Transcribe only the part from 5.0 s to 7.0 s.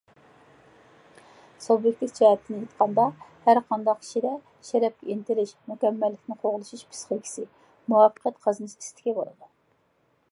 ئىنتىلىش، مۇكەممەللىكنى قوغلىشىش